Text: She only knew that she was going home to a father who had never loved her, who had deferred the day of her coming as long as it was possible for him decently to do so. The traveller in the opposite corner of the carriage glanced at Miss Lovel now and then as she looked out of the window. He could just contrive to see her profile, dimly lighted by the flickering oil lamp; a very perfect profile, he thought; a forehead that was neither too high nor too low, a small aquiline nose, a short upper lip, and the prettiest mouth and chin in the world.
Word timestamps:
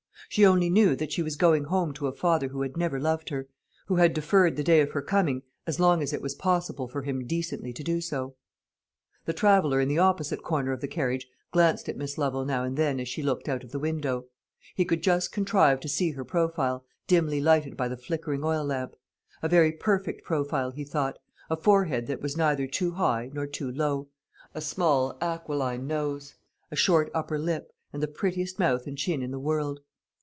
She 0.29 0.45
only 0.45 0.69
knew 0.69 0.95
that 0.95 1.11
she 1.11 1.21
was 1.21 1.35
going 1.35 1.65
home 1.65 1.93
to 1.95 2.07
a 2.07 2.13
father 2.13 2.47
who 2.47 2.61
had 2.61 2.77
never 2.77 3.01
loved 3.01 3.27
her, 3.29 3.49
who 3.87 3.97
had 3.97 4.13
deferred 4.13 4.55
the 4.55 4.63
day 4.63 4.79
of 4.79 4.91
her 4.91 5.01
coming 5.01 5.41
as 5.67 5.77
long 5.77 6.01
as 6.01 6.13
it 6.13 6.21
was 6.21 6.35
possible 6.35 6.87
for 6.87 7.01
him 7.01 7.27
decently 7.27 7.73
to 7.73 7.83
do 7.83 7.99
so. 7.99 8.35
The 9.25 9.33
traveller 9.33 9.81
in 9.81 9.89
the 9.89 9.97
opposite 9.99 10.41
corner 10.41 10.71
of 10.71 10.79
the 10.79 10.87
carriage 10.87 11.27
glanced 11.51 11.89
at 11.89 11.97
Miss 11.97 12.17
Lovel 12.17 12.45
now 12.45 12.63
and 12.63 12.77
then 12.77 12.97
as 13.01 13.09
she 13.09 13.21
looked 13.21 13.49
out 13.49 13.65
of 13.65 13.71
the 13.73 13.79
window. 13.79 14.27
He 14.73 14.85
could 14.85 15.03
just 15.03 15.33
contrive 15.33 15.81
to 15.81 15.89
see 15.89 16.11
her 16.11 16.23
profile, 16.23 16.85
dimly 17.07 17.41
lighted 17.41 17.75
by 17.75 17.89
the 17.89 17.97
flickering 17.97 18.45
oil 18.45 18.63
lamp; 18.63 18.95
a 19.43 19.49
very 19.49 19.73
perfect 19.73 20.23
profile, 20.23 20.71
he 20.71 20.85
thought; 20.85 21.19
a 21.49 21.57
forehead 21.57 22.07
that 22.07 22.21
was 22.21 22.37
neither 22.37 22.67
too 22.67 22.91
high 22.91 23.29
nor 23.33 23.47
too 23.47 23.69
low, 23.69 24.07
a 24.55 24.61
small 24.61 25.17
aquiline 25.19 25.87
nose, 25.87 26.35
a 26.71 26.77
short 26.77 27.11
upper 27.13 27.37
lip, 27.37 27.73
and 27.91 28.01
the 28.01 28.07
prettiest 28.07 28.57
mouth 28.59 28.87
and 28.87 28.97
chin 28.97 29.21
in 29.21 29.31
the 29.31 29.37
world. 29.39 29.81